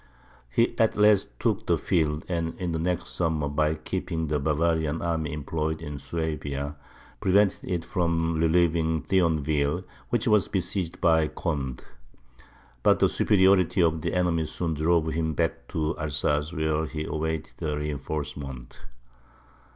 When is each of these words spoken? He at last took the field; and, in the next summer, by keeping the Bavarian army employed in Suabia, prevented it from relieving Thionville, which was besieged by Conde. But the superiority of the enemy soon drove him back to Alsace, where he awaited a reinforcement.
He 0.49 0.75
at 0.79 0.97
last 0.97 1.39
took 1.39 1.67
the 1.67 1.77
field; 1.77 2.25
and, 2.27 2.55
in 2.59 2.71
the 2.71 2.79
next 2.79 3.09
summer, 3.09 3.47
by 3.47 3.75
keeping 3.75 4.25
the 4.29 4.39
Bavarian 4.39 4.99
army 4.99 5.31
employed 5.31 5.79
in 5.79 5.99
Suabia, 5.99 6.75
prevented 7.19 7.69
it 7.69 7.85
from 7.85 8.33
relieving 8.33 9.03
Thionville, 9.03 9.83
which 10.09 10.27
was 10.27 10.47
besieged 10.47 10.99
by 11.01 11.27
Conde. 11.27 11.85
But 12.81 12.97
the 12.97 13.09
superiority 13.09 13.83
of 13.83 14.01
the 14.01 14.15
enemy 14.15 14.47
soon 14.47 14.73
drove 14.73 15.05
him 15.13 15.33
back 15.35 15.67
to 15.67 15.95
Alsace, 15.99 16.51
where 16.51 16.87
he 16.87 17.03
awaited 17.05 17.61
a 17.61 17.77
reinforcement. 17.77 18.79